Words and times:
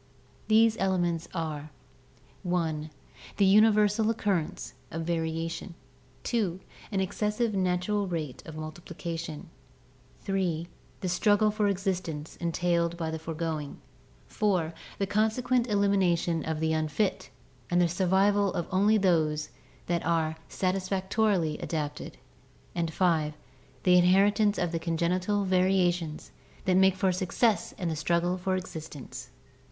These 0.47 0.77
elements 0.79 1.27
are 1.31 1.69
(i) 2.51 2.89
the 3.37 3.45
universal 3.45 4.09
occurrence 4.09 4.73
of 4.89 5.03
variation, 5.03 5.75
(2) 6.23 6.59
an 6.91 6.99
excessive 6.99 7.53
natural 7.53 8.07
rate 8.07 8.41
of 8.47 8.55
multiplica 8.55 9.19
tion, 9.19 9.49
(3) 10.21 10.67
the 11.01 11.07
struggle 11.07 11.51
for 11.51 11.67
existence 11.67 12.35
entailed 12.37 12.97
by 12.97 13.11
the 13.11 13.19
foregoing, 13.19 13.79
(4) 14.25 14.73
the 14.97 15.05
consequent 15.05 15.67
elimination 15.67 16.43
of 16.45 16.59
the 16.59 16.73
unfit 16.73 17.29
and 17.69 17.79
the 17.79 17.87
survival 17.87 18.51
of 18.55 18.65
only 18.71 18.97
those 18.97 19.51
that 19.85 20.03
are 20.03 20.35
satisfactorily 20.49 21.59
adapted, 21.59 22.17
and 22.73 22.91
(5) 22.91 23.35
the 23.83 23.99
inheritance 23.99 24.57
of 24.57 24.71
the 24.71 24.79
congenital 24.79 25.43
[see 25.45 25.49
page 25.51 25.57
133] 25.59 25.59
variations 25.75 26.31
that 26.65 26.75
make 26.77 26.95
for 26.95 27.11
success 27.11 27.73
in 27.73 27.87
the 27.89 27.95
struggle 27.95 28.35
for 28.39 28.55
existence. 28.55 29.29